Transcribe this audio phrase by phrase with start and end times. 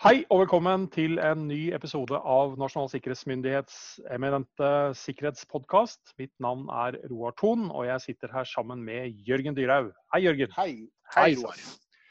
[0.00, 3.74] Hei og velkommen til en ny episode av Nasjonal sikkerhetsmyndighets
[4.14, 6.14] eminente sikkerhetspodkast.
[6.16, 9.90] Mitt navn er Roar Thon, og jeg sitter her sammen med Jørgen Dyrhaug.
[10.14, 10.54] Hei, Jørgen.
[10.56, 10.72] Hei.
[11.12, 11.60] Hei, Roar.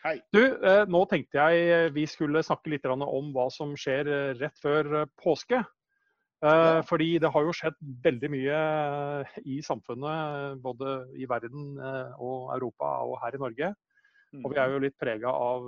[0.04, 0.14] Hei.
[0.30, 4.62] Du, eh, nå tenkte jeg vi skulle snakke litt om hva som skjer eh, rett
[4.62, 5.64] før eh, påske.
[6.46, 6.86] Ja.
[6.86, 8.64] Fordi det har jo skjedd veldig mye
[9.50, 13.76] i samfunnet, både i verden og Europa og her i Norge.
[14.46, 15.66] Og vi er jo litt prega av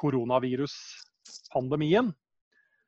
[0.00, 2.14] koronaviruspandemien.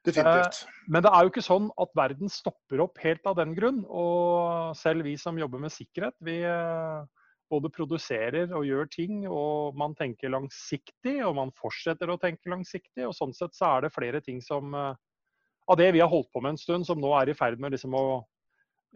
[0.03, 0.65] Definitivt.
[0.91, 3.85] Men det er jo ikke sånn at verden stopper opp helt av den grunn.
[3.87, 7.05] Og selv vi som jobber med sikkerhet, vi eh,
[7.53, 13.07] både produserer og gjør ting, og man tenker langsiktig, og man fortsetter å tenke langsiktig.
[13.07, 14.93] Og sånn sett så er det flere ting som eh,
[15.71, 17.71] Av det vi har holdt på med en stund, som nå er i ferd med
[17.71, 18.07] liksom å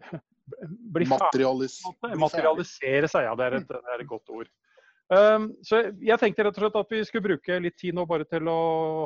[0.93, 1.15] bli ferdig.
[1.15, 1.77] Materialis
[2.19, 3.37] Materialisere seg, ja.
[3.39, 4.49] Det er et, det er et godt ord.
[5.07, 8.25] Um, så jeg tenkte rett og slett at vi skulle bruke litt tid nå bare
[8.27, 8.57] til å,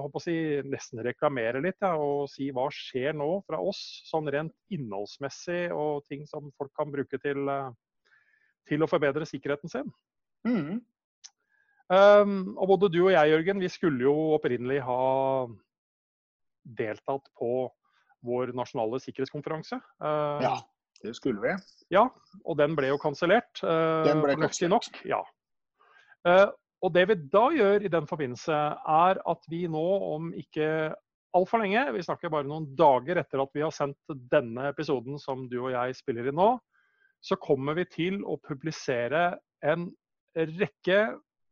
[0.09, 0.33] å si,
[0.65, 1.77] nesten reklamere litt.
[1.83, 6.73] Ja, og si hva skjer nå fra oss, sånn rent innholdsmessig, og ting som folk
[6.77, 7.69] kan bruke til, eh,
[8.71, 9.91] til å forbedre sikkerheten sin.
[10.47, 10.79] Mm.
[11.91, 15.01] Um, og både du og jeg, Jørgen, vi skulle jo opprinnelig ha
[16.79, 17.67] deltatt på
[18.25, 19.77] vår nasjonale sikkerhetskonferanse.
[20.01, 20.55] Uh, Ja,
[21.03, 21.53] det skulle vi.
[21.93, 22.07] ja,
[22.45, 23.61] og den ble jo kansellert.
[23.61, 24.89] Uh, Den ble kansellert.
[24.89, 25.05] nok.
[25.09, 25.21] Ja.
[26.27, 26.47] Eh,
[26.81, 28.57] og det vi da gjør i den forbindelse,
[28.89, 30.93] er at vi nå om ikke
[31.37, 35.45] altfor lenge, vi snakker bare noen dager etter at vi har sendt denne episoden som
[35.51, 36.55] du og jeg spiller i nå,
[37.21, 39.91] så kommer vi til å publisere en
[40.33, 40.97] rekke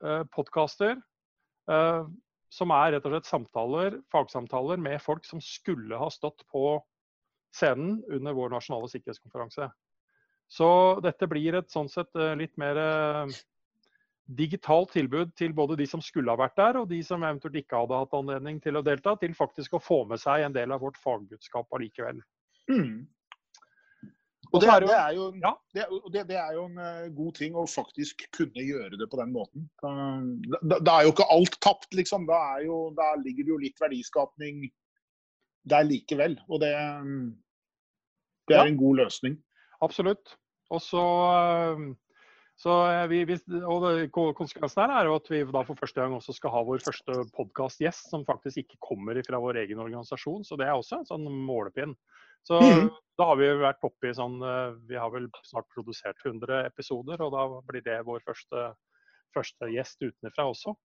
[0.01, 0.95] uh, podkaster
[1.69, 2.05] eh,
[2.49, 6.79] som er rett og slett samtaler, fagsamtaler med folk som skulle ha stått på
[7.53, 9.69] scenen under vår nasjonale sikkerhetskonferanse.
[10.49, 10.69] Så
[11.05, 13.37] dette blir et sånn sett eh, litt mer eh,
[14.37, 17.79] digitalt tilbud til både de som skulle ha vært der, og de som eventuelt ikke
[17.81, 20.83] hadde hatt anledning til å delta, til faktisk å få med seg en del av
[20.85, 22.21] vårt fagbudskap allikevel.
[22.69, 23.07] Mm.
[24.49, 25.51] Og det, er det er jo, Ja.
[25.77, 29.19] det, det, det er jo en eh, god ting å faktisk kunne gjøre det på
[29.19, 29.67] den måten.
[29.81, 32.25] Da, da, er jo ikke alt tapt, liksom.
[32.29, 34.63] Da, er jo, da ligger det jo litt verdiskapning
[35.69, 36.39] der likevel.
[36.49, 37.29] Og det, mm,
[38.49, 38.63] Ja.
[38.63, 39.37] er en god løsning.
[39.85, 40.33] Absolutt.
[40.73, 41.05] Og så,
[41.37, 41.83] eh,
[42.59, 43.85] så eh, vi, vi, og
[44.35, 47.21] Konsekvensen her er jo at vi da for første gang også skal ha vår første
[47.37, 50.43] podkastgjest som faktisk ikke kommer fra vår egen organisasjon.
[50.43, 51.95] Så det er også en sånn målepinn.
[52.43, 52.89] Så mm.
[53.19, 57.23] da har vi vært oppe i sånn eh, Vi har vel snart produsert 100 episoder,
[57.23, 58.69] og da blir det vår første,
[59.35, 60.75] første gjest utenfra også.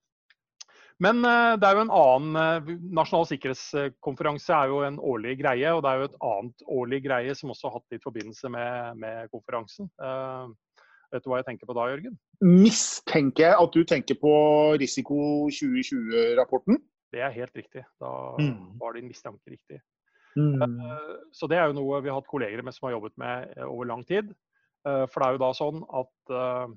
[1.03, 5.83] Men eh, det er jo en annen Nasjonal sikkerhetskonferanse er jo en årlig greie, og
[5.83, 9.35] det er jo et annet årlig greie som også har hatt litt forbindelse med, med
[9.35, 9.91] konferansen.
[9.99, 10.55] Eh,
[11.15, 12.17] vet du hva jeg tenker på da, Jørgen?
[12.43, 14.35] Mistenker jeg at du tenker på
[14.83, 15.19] Risiko
[15.55, 16.81] 2020-rapporten?
[17.15, 17.85] Det er helt riktig.
[18.03, 18.11] Da
[18.43, 18.79] Mm.
[18.81, 19.81] var din mistanke riktig.
[20.37, 20.59] Mm.
[21.33, 23.65] Så det er jo noe vi har hatt kolleger med som har jobbet med eh,
[23.71, 24.35] over lang tid.
[24.87, 26.75] Eh, For det er jo da sånn at eh,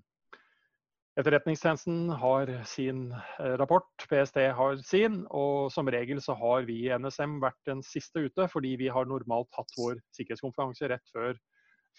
[1.17, 3.07] Etterretningstjenesten har sin
[3.41, 7.81] eh, rapport, PST har sin, og som regel så har vi i NSM vært den
[7.81, 11.33] siste ute, fordi vi har normalt hatt vår sikkerhetskonferanse rett før,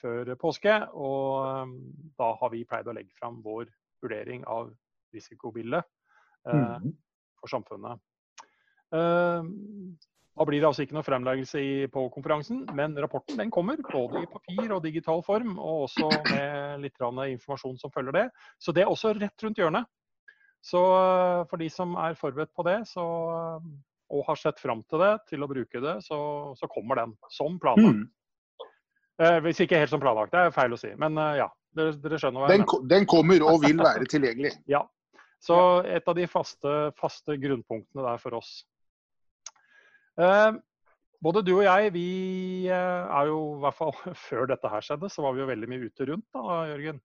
[0.00, 0.74] før påske.
[0.94, 1.72] Og eh,
[2.18, 3.68] da har vi pleid å legge fram vår
[4.02, 4.70] vurdering av
[5.14, 5.84] risikobildet
[6.46, 6.94] eh, Mhm.
[7.40, 8.00] for samfunnet.
[8.94, 9.42] Eh,
[10.38, 14.20] Da blir det altså ikke noe fremleggelse i, på konferansen, men rapporten den kommer både
[14.22, 18.30] i papir og digital form, og også med litt informasjon som følger det.
[18.62, 19.84] Så det er også rett rundt hjørnet.
[20.62, 23.02] Så eh, for de som er forberedt på det, så,
[24.10, 27.58] og har sett fram til det, til å bruke det, så, så kommer den som
[27.58, 28.06] planlagt.
[29.18, 30.92] Eh, hvis ikke helt som planlagt, det er feil å si.
[31.00, 32.88] Men eh, ja, dere, dere skjønner hva jeg Den, mener.
[32.92, 34.54] den kommer og vil være tilgjengelig.
[34.76, 34.84] Ja.
[35.42, 35.56] Så
[35.86, 38.56] et av de faste, faste grunnpunktene der for oss.
[40.18, 40.50] Eh,
[41.22, 42.08] både du og jeg, vi
[42.66, 42.74] eh,
[43.06, 43.94] er jo i hvert fall
[44.26, 47.00] før dette her skjedde, så var vi jo veldig mye ute rundt da, Jørgen.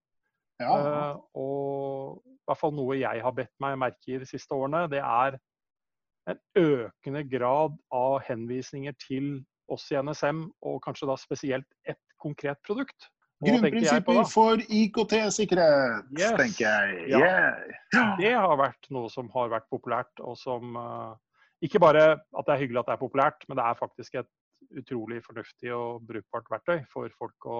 [0.61, 0.73] Ja.
[0.73, 4.85] Eh, og i hvert fall noe jeg har bedt meg merke i de siste årene,
[4.91, 5.37] det er
[6.29, 12.61] en økende grad av henvisninger til oss i NSM, og kanskje da spesielt ett konkret
[12.65, 13.09] produkt.
[13.43, 16.35] Grunnprinsipper for IKT-sikkerhet, Yes.
[16.39, 17.09] tenker jeg.
[17.11, 17.55] Ja.
[18.21, 21.13] Det har vært noe som har vært populært, og som eh,
[21.63, 24.31] Ikke bare at det er hyggelig at det er populært, men det er faktisk et
[24.75, 27.59] utrolig fornuftig og brukbart verktøy for folk å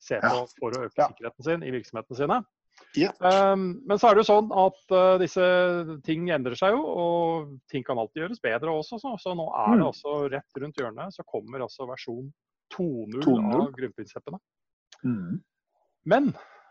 [0.00, 2.38] se på for å øke sikkerheten sin i virksomhetene sine.
[2.96, 3.14] Yeah.
[3.18, 5.44] Um, men så er det jo sånn at uh, disse
[6.06, 9.00] ting endrer seg jo, og ting kan alltid gjøres bedre også.
[9.02, 12.30] Så, så nå er det også altså rett rundt hjørnet så kommer altså versjon
[12.74, 13.60] 2.0 2.0.
[13.60, 14.40] av grunnprinsippene.
[15.04, 15.40] Mm.
[16.08, 16.30] Men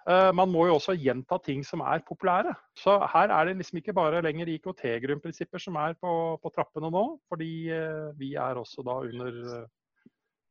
[0.10, 2.54] eh, man må jo også gjenta ting som er populære.
[2.78, 7.06] Så her er det liksom ikke bare lenger IKT-grunnprinsipper som er på, på, trappene nå.
[7.32, 9.68] Fordi eh, vi er også da under eh,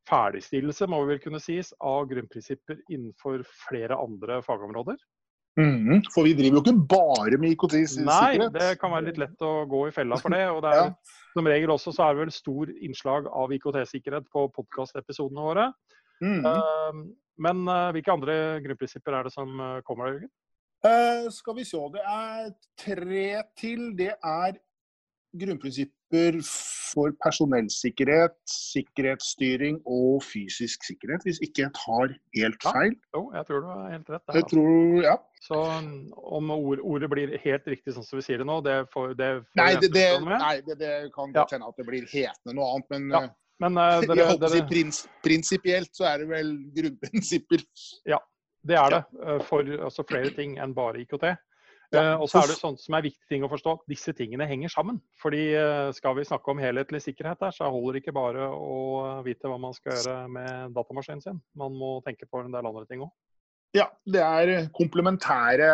[0.09, 4.97] ferdigstillelse, må vi vel kunne sies, av grunnprinsipper innenfor flere andre fagområder.
[5.58, 8.06] Mm, for vi driver jo ikke bare med IKT-sikkerhet.
[8.06, 10.44] Nei, det kan være litt lett å gå i fella for det.
[10.55, 11.22] Og det er, ja.
[11.34, 15.66] som regel også så er det vel stor innslag av IKT-sikkerhet på podkastepisodene våre.
[16.22, 16.46] Mm.
[16.46, 17.02] Uh,
[17.43, 20.31] men uh, hvilke andre grunnprinsipper er det som uh, kommer, Jørgen?
[20.87, 21.82] Uh, skal vi se.
[21.94, 23.28] Det er tre
[23.58, 23.88] til.
[23.99, 24.58] Det er
[25.38, 32.94] grunnprinsipper for personellsikkerhet, sikkerhetsstyring og fysisk sikkerhet, hvis ikke jeg tar helt feil.
[32.94, 34.22] Ja, jo, jeg tror du har helt rett.
[34.25, 34.55] Der, jeg altså.
[34.55, 35.16] tror, ja.
[35.44, 35.58] Så
[36.38, 39.28] om ord, ordet blir helt riktig sånn som vi sier det nå, det får, det
[39.44, 42.72] får Nei, det, det, nei, det, det kan godt hende at det blir hetende noe
[42.72, 43.28] annet, men ja.
[43.62, 44.54] Men uh, dere, jeg dere...
[44.54, 47.64] si prins, Prinsipielt så er det vel grunnprinsipper.
[48.08, 48.20] Ja,
[48.66, 49.02] det er det.
[49.19, 51.26] Uh, for altså, flere ting enn bare IKT.
[51.94, 52.02] Ja.
[52.14, 54.49] Uh, og så er det sånt som er viktig ting å forstå, at disse tingene
[54.49, 54.99] henger sammen.
[55.23, 55.44] Fordi
[55.96, 59.56] skal vi snakke om helhetlig sikkerhet her, så holder det ikke bare å vite hva
[59.62, 61.40] man skal gjøre med datamaskinen sin.
[61.56, 63.14] Man må tenke på en del andre ting òg.
[63.76, 65.73] Ja, det er komplementære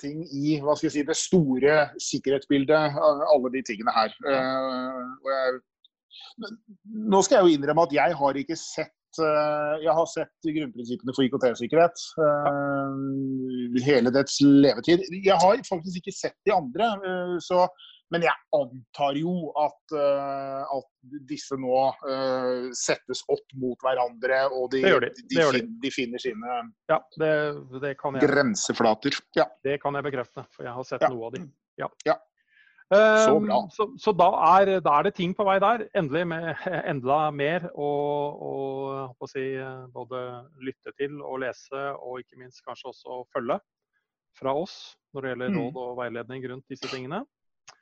[0.00, 4.14] ting i hva skal jeg si, det store sikkerhetsbildet, alle de tingene her.
[4.24, 5.58] og jeg
[7.08, 11.14] nå skal jeg jo innrømme at jeg har ikke sett eh, jeg har sett grunnprinsippene
[11.16, 15.04] for IKT-sikkerhet uh, hele dets levetid.
[15.12, 17.66] Jeg har faktisk ikke sett de andre, uh, så,
[18.12, 19.94] men jeg antar jo at,
[20.72, 21.82] at disse nå
[22.72, 25.10] settes opp mot hverandre, og de, de.
[25.28, 26.54] de, fin, de finner sine
[26.88, 27.34] ja, det,
[27.84, 29.20] det grenseflater.
[29.36, 29.44] Ja.
[29.60, 31.12] Det kan jeg bekrefte, for jeg har sett ja.
[31.12, 31.44] noe av de.
[31.84, 31.90] Ja.
[32.08, 32.16] ja.
[32.88, 33.56] Så bra.
[33.60, 35.84] Ehm, så, så da, er, da, er, det ting på vei der.
[35.98, 36.46] Endelig med,
[36.92, 37.88] enda mer å,
[39.12, 39.44] å si,
[39.92, 40.22] både
[40.64, 43.58] lytte til og lese, og ikke minst kanskje også følge
[44.38, 44.78] fra oss
[45.12, 45.58] når det gjelder mm.
[45.58, 47.22] råd og veiledning rundt disse tingene.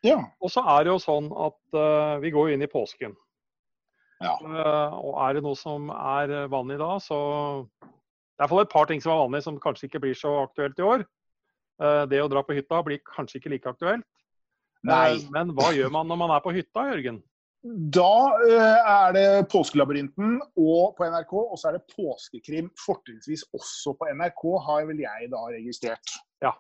[0.07, 0.19] Ja.
[0.43, 3.15] Og så er det jo sånn at uh, vi går inn i påsken.
[4.23, 4.37] Ja.
[4.41, 7.19] Uh, og er det noe som er vanlig da, så
[7.77, 10.17] Det er i hvert fall et par ting som er vanlig som kanskje ikke blir
[10.19, 11.07] så aktuelt i år.
[11.83, 14.07] Uh, det å dra på hytta blir kanskje ikke like aktuelt.
[14.87, 15.17] Nei.
[15.17, 17.23] Eh, men hva gjør man når man er på hytta, Jørgen?
[17.67, 23.97] Da uh, er det Påskelabyrinten og på NRK, og så er det Påskekrim, fortrinnsvis også
[23.99, 26.15] på NRK, har vel jeg da registrert.
[26.45, 26.55] Ja.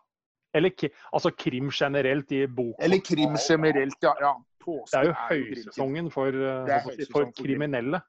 [0.56, 0.73] Eller
[1.12, 2.81] altså krim generelt i boka.
[2.82, 4.14] Eller krim generelt, ja.
[4.25, 4.34] ja.
[4.67, 8.02] det er jo høysesongen for, uh, for kriminelle.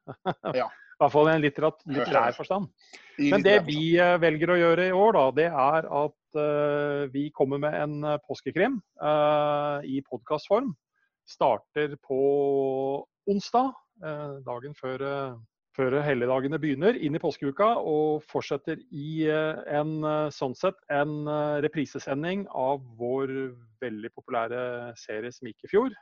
[0.56, 0.70] ja.
[0.98, 2.72] I hvert fall i en litterær forstand.
[3.22, 7.62] Men det vi velger å gjøre i år, da, det er at uh, vi kommer
[7.62, 10.72] med en eh, påskekrim uh, i podkastform.
[11.30, 12.18] Starter på
[13.30, 15.04] onsdag, uh, dagen før,
[15.78, 17.76] før helligdagene begynner, inn i påskeuka.
[17.78, 19.94] Og fortsetter i en
[20.34, 21.30] sånn sett en
[21.62, 23.36] reprisesending av vår
[23.86, 24.62] veldig populære
[24.98, 26.02] serie som gikk i fjor.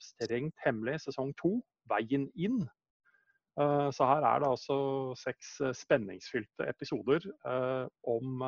[0.00, 1.58] Strengt hemmelig sesong to,
[1.92, 2.62] Veien inn.
[3.58, 4.76] Så her er det altså
[5.18, 7.18] seks spenningsfylte episoder
[8.06, 8.38] om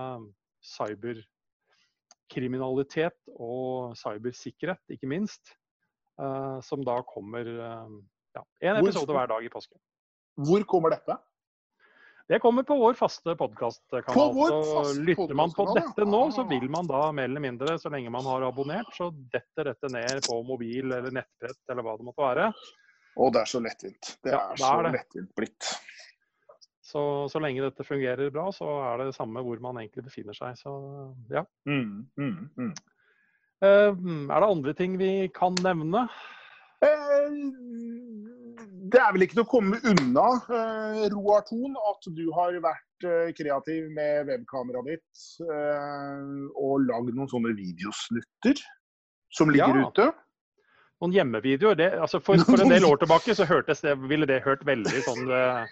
[0.62, 5.58] cyberkriminalitet og cybersikkerhet, ikke minst.
[6.62, 7.74] Som da kommer ja,
[8.62, 9.82] en episode hver dag i påsken.
[10.46, 11.18] Hvor kommer dette?
[12.30, 14.62] Det kommer på vår faste podkastkanal.
[14.62, 18.06] Så lytter man på dette nå, så vil man da mer eller mindre, så lenge
[18.14, 22.22] man har abonnert, så detter dette ned på mobil eller nettbrett eller hva det måtte
[22.22, 22.54] være.
[23.16, 24.12] Å, det er så lettvint.
[24.24, 24.92] Det ja, er så det.
[24.96, 25.70] lettvint blitt.
[26.90, 30.58] Så, så lenge dette fungerer bra, så er det samme hvor man egentlig befinner seg.
[30.58, 30.72] Så
[31.30, 31.44] ja.
[31.68, 32.72] Mm, mm, mm.
[33.60, 36.06] Uh, er det andre ting vi kan nevne?
[36.80, 37.28] Uh,
[38.90, 42.86] det er vel ikke til å komme unna, uh, Roar Thon, at du har vært
[43.36, 48.60] kreativ med webkameraet ditt og lagd noen sånne videosnutter
[49.32, 49.86] som ligger ja.
[49.88, 50.08] ute
[51.00, 51.78] noen hjemmevideoer.
[51.78, 55.04] Det, altså for, for, en del år tilbake så hørtes det, ville det hørt veldig
[55.06, 55.62] sånn uh,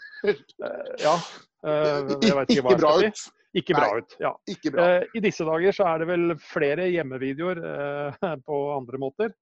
[1.05, 1.19] Ja.
[1.67, 3.35] Uh, jeg vet ikke hva jeg skal si.
[3.57, 4.15] Ikke bra ut.
[4.23, 4.31] Ja.
[4.71, 4.87] Bra.
[4.87, 7.61] Uh, I disse dager så er det vel flere hjemmevideoer
[8.47, 9.37] på andre måter.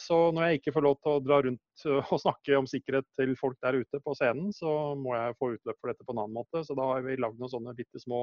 [0.00, 3.34] Så når jeg ikke får lov til å dra rundt og snakke om sikkerhet til
[3.36, 6.38] folk der ute på scenen, så må jeg få utløp for dette på en annen
[6.38, 6.62] måte.
[6.64, 8.22] Så da har vi lagd noen sånne bitte små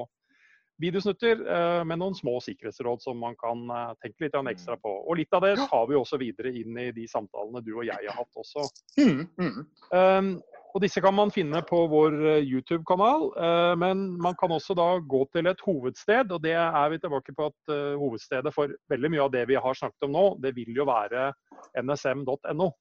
[0.82, 4.90] videosnutter eh, med noen små sikkerhetsråd som man kan eh, tenke litt ekstra på.
[5.04, 8.08] Og litt av det tar vi også videre inn i de samtalene du og jeg
[8.08, 8.66] har hatt også.
[8.98, 9.62] Mm, mm.
[9.94, 10.34] Um,
[10.74, 14.88] og disse kan man finne på vår eh, YouTube-kanal, uh, men man kan også da
[14.98, 16.32] gå til et hovedsted.
[16.34, 19.60] Og det er vi tilbake på at uh, hovedstedet for veldig mye av det vi
[19.60, 21.30] har snakket om nå, det vil jo være
[21.78, 22.72] nsm.no.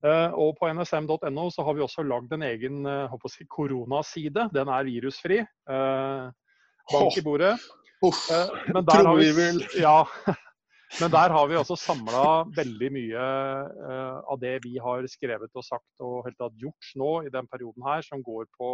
[0.00, 4.46] Uh, og på nsm.no så har vi også lagd en egen uh, si, koronaside.
[4.54, 5.42] Den er virusfri.
[5.68, 6.30] Uh,
[6.88, 7.56] bank i bordet.
[8.00, 8.30] Uff,
[8.72, 9.26] men, der har vi,
[9.76, 9.98] ja,
[11.02, 12.22] men der har vi også samla
[12.56, 13.26] veldig mye
[14.24, 17.84] av det vi har skrevet og sagt og helt tatt gjort nå i den perioden
[17.84, 18.70] her, som går på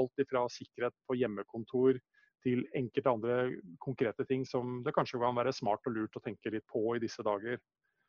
[0.00, 2.00] alt fra sikkerhet på hjemmekontor
[2.42, 3.36] til enkelte andre
[3.84, 7.02] konkrete ting som det kanskje kan være smart og lurt å tenke litt på i
[7.02, 7.60] disse dager.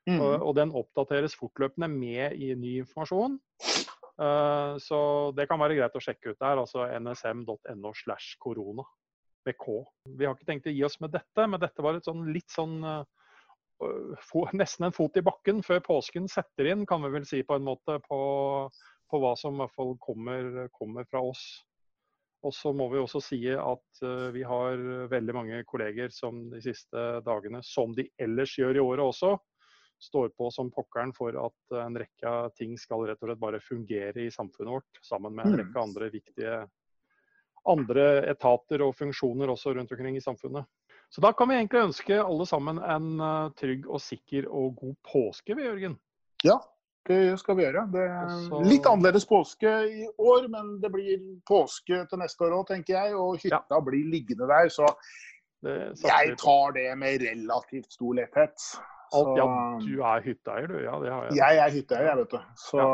[0.09, 0.19] Mm.
[0.19, 3.37] Og, og, den oppdateres fortløpende med i ny informasjon.
[4.13, 4.97] Uh, så
[5.33, 6.59] det kan være greit å sjekke ut der.
[6.59, 8.85] Altså nsm.no slash korona
[9.47, 9.79] med K.
[10.19, 12.51] Vi har ikke tenkt å gi oss med dette, men dette var et sånn litt
[12.53, 13.03] sånn uh,
[14.59, 17.65] Nesten en fot i bakken før påsken setter inn, kan vi vel si på en
[17.65, 18.19] måte, på,
[19.11, 21.41] på hva som i hvert fall kommer, kommer fra oss.
[22.43, 24.79] Og så må vi også si at uh, vi har
[25.11, 29.33] veldig mange kolleger som de siste dagene, som de ellers gjør i året også,
[30.03, 34.27] står på som pokkeren for at en rekke ting skal rett og slett bare fungere
[34.27, 35.59] i samfunnet vårt, sammen med en mm.
[35.63, 36.63] rekke andre viktige
[37.69, 40.67] andre etater og funksjoner også rundt omkring i samfunnet.
[41.13, 44.95] Så da kan vi egentlig ønske alle sammen en uh, trygg og sikker og god
[45.05, 45.97] påske, vi, Jørgen.
[46.43, 46.57] Ja,
[47.07, 47.85] det skal vi gjøre.
[47.93, 52.65] Det er litt annerledes påske i år, men det blir påske til neste år òg,
[52.71, 53.15] tenker jeg.
[53.19, 53.81] Og hytta ja.
[53.85, 54.71] blir liggende der.
[54.73, 54.87] Så
[55.63, 58.67] jeg tar det med relativt stor letthet.
[59.13, 59.45] Alt, ja,
[59.77, 60.77] du er hytteeier, du.
[60.81, 61.37] Ja, det har jeg.
[61.37, 62.39] Jeg er hytteeier, jeg, vet du.
[62.57, 62.93] Så ja.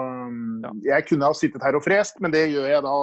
[0.65, 0.71] Ja.
[0.89, 2.95] jeg kunne ha sittet her og frest, men det gjør jeg da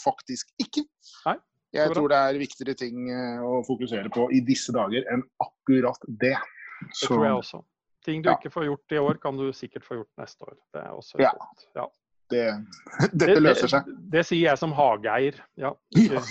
[0.00, 0.86] faktisk ikke.
[1.26, 1.36] Nei,
[1.76, 6.08] jeg tror det er viktigere ting eh, å fokusere på i disse dager enn akkurat
[6.08, 6.38] det.
[6.82, 7.62] Det tror jeg også.
[8.02, 8.38] Ting du ja.
[8.38, 10.56] ikke får gjort i år, kan du sikkert få gjort neste år.
[10.74, 11.30] Det er også ja.
[11.78, 11.86] ja.
[13.12, 13.86] Det, dette løser seg.
[13.86, 15.38] Det, det, det, sier jeg som hageeier.
[15.60, 16.22] Ja, ja.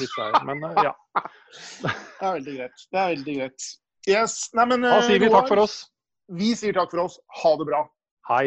[0.47, 0.95] men eh, ja.
[1.91, 2.83] Det er veldig greit.
[2.87, 3.69] Det er veldig greit.
[4.09, 4.35] Yes.
[4.57, 5.77] Nei, men, da sier vi eh, takk for oss.
[6.37, 7.17] Vi sier takk for oss.
[7.41, 7.81] Ha det bra.
[8.29, 8.45] Hei.